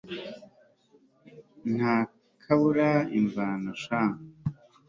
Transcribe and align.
nta 1.75 1.95
kabura 2.41 2.89
imvano 3.19 3.71
sha 3.83 4.01